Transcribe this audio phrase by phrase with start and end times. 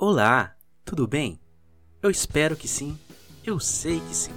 [0.00, 0.54] Olá,
[0.84, 1.40] tudo bem?
[2.00, 2.96] Eu espero que sim,
[3.44, 4.30] eu sei que sim.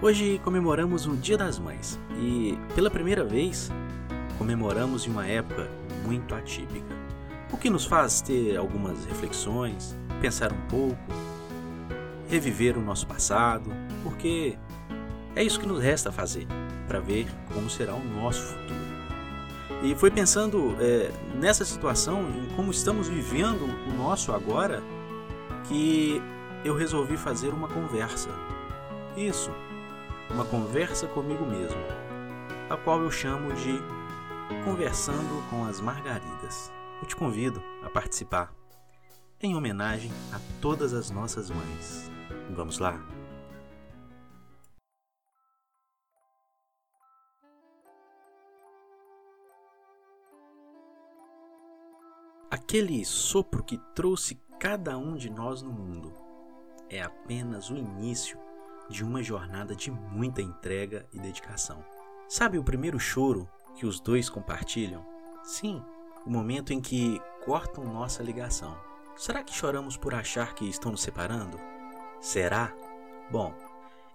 [0.00, 3.68] Hoje comemoramos o Dia das Mães e, pela primeira vez,
[4.38, 5.68] comemoramos em uma época
[6.06, 6.86] muito atípica,
[7.50, 10.96] o que nos faz ter algumas reflexões, pensar um pouco,
[12.28, 13.68] reviver o nosso passado,
[14.04, 14.56] porque
[15.34, 16.46] é isso que nos resta fazer
[16.86, 18.87] para ver como será o nosso futuro.
[19.82, 24.82] E foi pensando é, nessa situação, em como estamos vivendo o nosso agora,
[25.68, 26.20] que
[26.64, 28.28] eu resolvi fazer uma conversa.
[29.16, 29.50] Isso,
[30.30, 31.80] uma conversa comigo mesmo,
[32.68, 33.80] a qual eu chamo de
[34.64, 36.72] Conversando com as Margaridas.
[37.00, 38.52] Eu te convido a participar,
[39.40, 42.10] em homenagem a todas as nossas mães.
[42.50, 43.17] Vamos lá?
[52.68, 56.12] Aquele sopro que trouxe cada um de nós no mundo
[56.90, 58.38] é apenas o início
[58.90, 61.82] de uma jornada de muita entrega e dedicação.
[62.28, 65.02] Sabe o primeiro choro que os dois compartilham?
[65.42, 65.82] Sim,
[66.26, 68.76] o momento em que cortam nossa ligação.
[69.16, 71.58] Será que choramos por achar que estão nos separando?
[72.20, 72.70] Será?
[73.30, 73.54] Bom,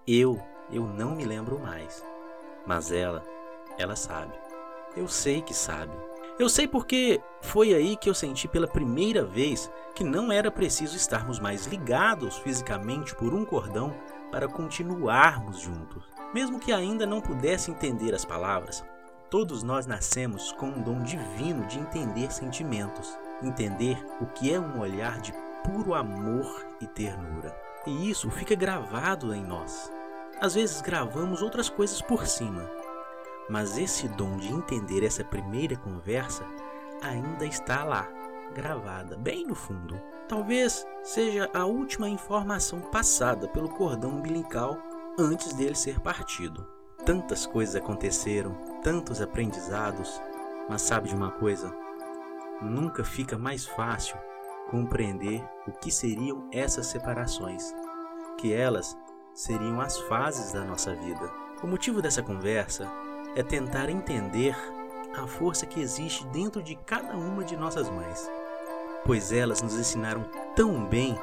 [0.06, 2.06] eu, eu não me lembro mais.
[2.68, 3.26] Mas ela,
[3.80, 4.38] ela sabe.
[4.96, 6.13] Eu sei que sabe.
[6.40, 10.98] Eu sei porque foi aí que eu senti pela primeira vez que não era preciso
[10.98, 13.94] estarmos mais ligados fisicamente por um cordão
[14.32, 16.04] para continuarmos juntos.
[16.34, 18.84] Mesmo que ainda não pudesse entender as palavras,
[19.30, 24.80] todos nós nascemos com um dom divino de entender sentimentos, entender o que é um
[24.80, 25.32] olhar de
[25.64, 27.56] puro amor e ternura.
[27.86, 29.92] E isso fica gravado em nós.
[30.42, 32.68] Às vezes gravamos outras coisas por cima,
[33.50, 36.46] mas esse dom de entender essa primeira conversa
[37.02, 38.08] ainda está lá,
[38.54, 40.00] gravada bem no fundo.
[40.28, 44.78] Talvez seja a última informação passada pelo cordão umbilical
[45.20, 46.66] antes dele ser partido.
[47.06, 50.22] Tantas coisas aconteceram, tantos aprendizados,
[50.70, 51.76] mas sabe de uma coisa?
[52.62, 54.18] Nunca fica mais fácil
[54.70, 57.76] compreender o que seriam essas separações,
[58.38, 58.98] que elas
[59.34, 61.30] seriam as fases da nossa vida.
[61.62, 62.90] O motivo dessa conversa
[63.36, 64.56] é tentar entender
[65.18, 68.30] a força que existe dentro de cada uma de nossas mães,
[69.06, 70.24] pois elas nos ensinaram
[70.56, 71.18] tão bem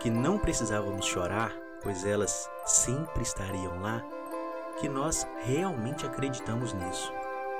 [0.00, 4.02] que não precisávamos chorar, pois elas sempre estariam lá,
[4.78, 7.12] que nós realmente acreditamos nisso.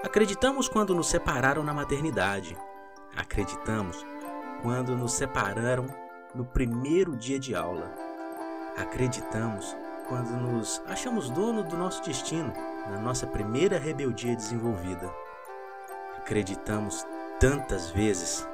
[0.03, 2.57] Acreditamos quando nos separaram na maternidade,
[3.17, 4.07] acreditamos
[4.63, 5.87] quando nos separaram
[6.35, 7.93] no primeiro dia de aula,
[8.77, 9.77] acreditamos
[10.09, 12.53] quando nos achamos dono do nosso destino
[12.91, 15.13] na nossa primeira rebeldia desenvolvida.
[16.17, 17.07] Acreditamos
[17.39, 18.47] tantas vezes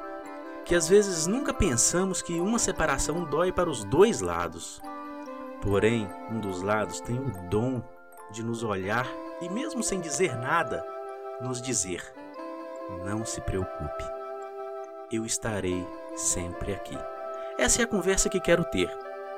[0.65, 4.81] que às vezes nunca pensamos que uma separação dói para os dois lados.
[5.61, 7.83] Porém, um dos lados tem o dom
[8.31, 9.07] de nos olhar
[9.41, 10.85] e, mesmo sem dizer nada,
[11.41, 12.03] nos dizer:
[13.05, 14.05] Não se preocupe,
[15.11, 15.87] eu estarei
[16.17, 16.99] sempre aqui.
[17.59, 18.91] Essa é a conversa que quero ter.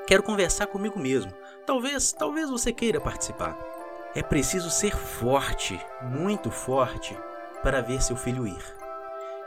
[0.06, 1.32] Quero conversar comigo mesmo.
[1.66, 3.75] Talvez, talvez você queira participar.
[4.16, 7.15] É preciso ser forte, muito forte,
[7.62, 8.65] para ver seu filho ir.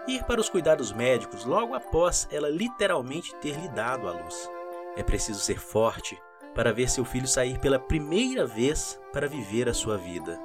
[0.08, 4.48] Ir para os cuidados médicos logo após ela literalmente ter lhe dado a luz.
[4.96, 6.22] É preciso ser forte
[6.54, 10.40] para ver seu filho sair pela primeira vez para viver a sua vida.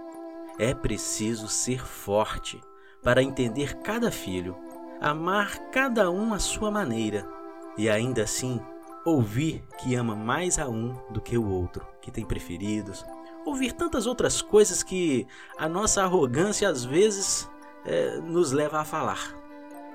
[0.59, 2.59] É preciso ser forte
[3.03, 4.57] para entender cada filho,
[5.03, 7.29] amar cada um à sua maneira
[7.77, 8.59] e ainda assim
[9.05, 13.05] ouvir que ama mais a um do que o outro, que tem preferidos,
[13.45, 17.49] ouvir tantas outras coisas que a nossa arrogância às vezes
[17.85, 19.35] é, nos leva a falar.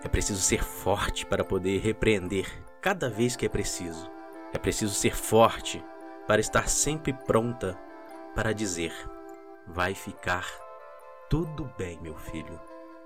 [0.03, 2.47] É preciso ser forte para poder repreender
[2.81, 4.09] cada vez que é preciso.
[4.53, 5.83] É preciso ser forte
[6.27, 7.77] para estar sempre pronta
[8.33, 8.93] para dizer:
[9.67, 10.47] vai ficar
[11.29, 12.59] tudo bem, meu filho.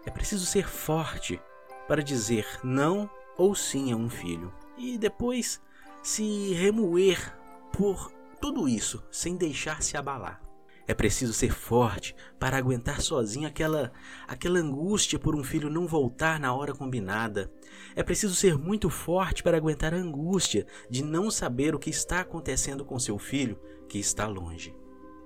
[0.05, 1.41] É preciso ser forte
[1.87, 5.61] para dizer não ou sim a um filho e depois
[6.01, 7.35] se remoer
[7.71, 8.11] por
[8.43, 10.43] tudo isso sem deixar se abalar.
[10.85, 13.93] É preciso ser forte para aguentar sozinho aquela
[14.27, 17.49] aquela angústia por um filho não voltar na hora combinada.
[17.95, 22.19] É preciso ser muito forte para aguentar a angústia de não saber o que está
[22.19, 23.57] acontecendo com seu filho
[23.87, 24.75] que está longe.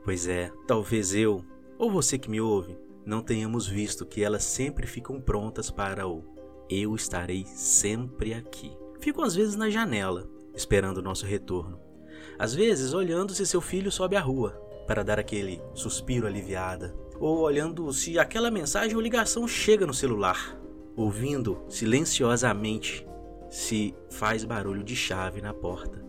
[0.03, 1.43] Pois é, talvez eu,
[1.79, 6.23] ou você que me ouve, não tenhamos visto que elas sempre ficam prontas para o
[6.69, 8.77] eu estarei sempre aqui.
[8.99, 11.86] Ficam às vezes na janela, esperando o nosso retorno
[12.39, 14.51] às vezes, olhando se seu filho sobe a rua
[14.85, 20.57] para dar aquele suspiro aliviada, ou olhando se aquela mensagem ou ligação chega no celular,
[20.95, 23.05] ouvindo silenciosamente
[23.49, 26.03] se faz barulho de chave na porta,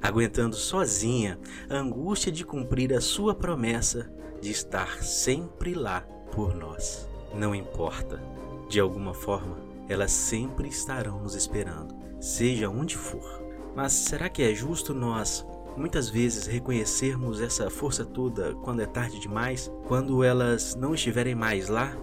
[0.00, 1.38] aguentando sozinha
[1.68, 4.10] a angústia de cumprir a sua promessa
[4.40, 6.02] de estar sempre lá
[6.32, 7.08] por nós.
[7.34, 8.22] Não importa,
[8.68, 9.58] de alguma forma,
[9.88, 13.44] elas sempre estarão nos esperando, seja onde for.
[13.74, 15.46] Mas será que é justo nós
[15.76, 21.68] muitas vezes reconhecermos essa força toda quando é tarde demais, quando elas não estiverem mais
[21.68, 21.96] lá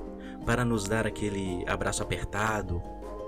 [0.46, 2.82] para nos dar aquele abraço apertado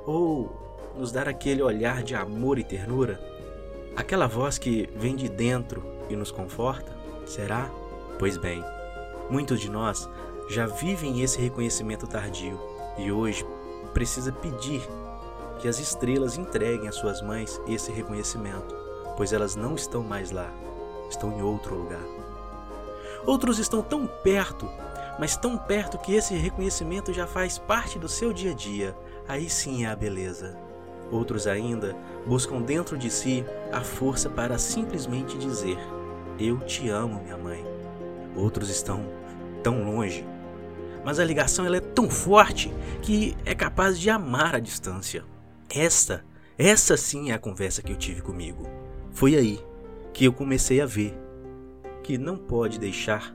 [0.05, 3.19] ou nos dar aquele olhar de amor e ternura?
[3.95, 6.95] Aquela voz que vem de dentro e nos conforta?
[7.25, 7.69] Será?
[8.19, 8.63] Pois bem,
[9.29, 10.07] muitos de nós
[10.49, 12.59] já vivem esse reconhecimento tardio
[12.97, 13.45] e hoje
[13.93, 14.81] precisa pedir
[15.59, 18.75] que as estrelas entreguem às suas mães esse reconhecimento,
[19.15, 20.49] pois elas não estão mais lá,
[21.09, 22.03] estão em outro lugar.
[23.25, 24.69] Outros estão tão perto,
[25.19, 28.95] mas tão perto que esse reconhecimento já faz parte do seu dia a dia.
[29.27, 30.55] Aí sim é a beleza.
[31.11, 31.95] Outros ainda
[32.25, 35.77] buscam dentro de si a força para simplesmente dizer:
[36.39, 37.65] Eu te amo, minha mãe.
[38.35, 39.05] Outros estão
[39.63, 40.27] tão longe,
[41.03, 42.71] mas a ligação ela é tão forte
[43.01, 45.23] que é capaz de amar a distância.
[45.69, 46.23] Esta,
[46.57, 48.67] essa sim é a conversa que eu tive comigo.
[49.15, 49.57] Foi aí
[50.13, 51.17] que eu comecei a ver
[52.03, 53.33] que não pode deixar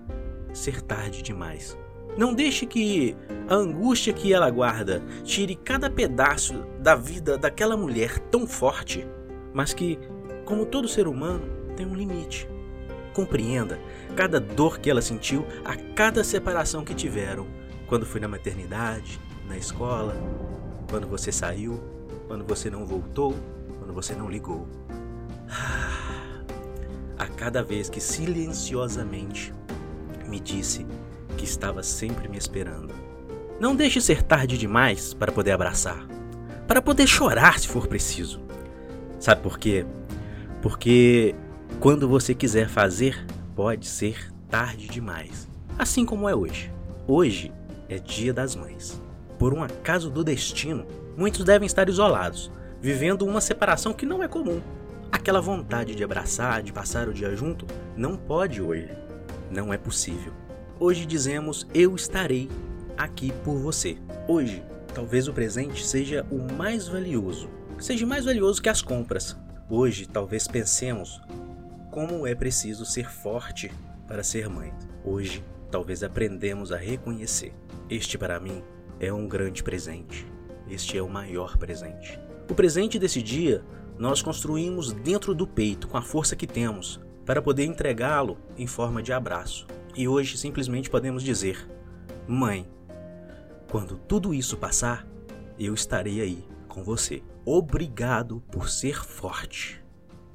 [0.53, 1.75] ser tarde demais.
[2.19, 3.17] Não deixe que
[3.49, 9.07] a angústia que ela guarda tire cada pedaço da vida daquela mulher tão forte,
[9.55, 9.99] mas que,
[10.45, 12.47] como todo ser humano, tem um limite.
[13.15, 13.81] Compreenda
[14.15, 17.47] cada dor que ela sentiu a cada separação que tiveram,
[17.87, 19.19] quando foi na maternidade,
[19.49, 20.15] na escola,
[20.91, 21.81] quando você saiu,
[22.29, 23.35] quando você não voltou,
[23.79, 24.69] quando você não ligou.
[27.19, 29.53] A cada vez que silenciosamente
[30.27, 30.87] me disse
[31.37, 32.95] que estava sempre me esperando.
[33.59, 36.07] Não deixe ser tarde demais para poder abraçar,
[36.67, 38.41] para poder chorar se for preciso.
[39.19, 39.85] Sabe por quê?
[40.63, 41.35] Porque
[41.79, 45.49] quando você quiser fazer, pode ser tarde demais,
[45.79, 46.73] assim como é hoje.
[47.07, 47.53] Hoje
[47.89, 49.01] é Dia das Mães.
[49.39, 50.87] Por um acaso do destino,
[51.17, 52.51] muitos devem estar isolados,
[52.81, 54.61] vivendo uma separação que não é comum.
[55.13, 57.67] Aquela vontade de abraçar, de passar o dia junto,
[57.97, 58.91] não pode hoje.
[59.51, 60.33] Não é possível.
[60.79, 62.49] Hoje dizemos: Eu estarei
[62.97, 63.99] aqui por você.
[64.29, 64.65] Hoje,
[64.95, 67.49] talvez o presente seja o mais valioso,
[67.79, 69.37] seja mais valioso que as compras.
[69.69, 71.21] Hoje, talvez pensemos
[71.91, 73.71] como é preciso ser forte
[74.07, 74.73] para ser mãe.
[75.05, 77.53] Hoje, talvez aprendemos a reconhecer.
[77.89, 78.63] Este para mim
[79.01, 80.27] é um grande presente.
[80.69, 82.19] Este é o maior presente.
[82.49, 83.63] O presente desse dia
[84.01, 89.03] nós construímos dentro do peito com a força que temos para poder entregá-lo em forma
[89.03, 89.67] de abraço.
[89.95, 91.69] E hoje simplesmente podemos dizer:
[92.27, 92.67] Mãe,
[93.71, 95.07] quando tudo isso passar,
[95.59, 97.23] eu estarei aí com você.
[97.45, 99.85] Obrigado por ser forte.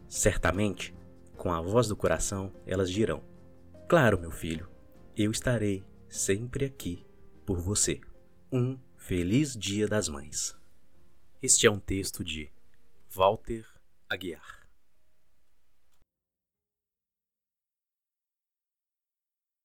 [0.08, 0.94] Certamente,
[1.36, 3.24] com a voz do coração, elas dirão:
[3.90, 4.70] Claro, meu filho,
[5.18, 7.04] eu estarei sempre aqui
[7.44, 8.00] por você.
[8.52, 10.56] Um feliz Dia das Mães.
[11.42, 12.55] Este é um texto de
[13.16, 13.66] Walter
[14.10, 14.65] Aguiar.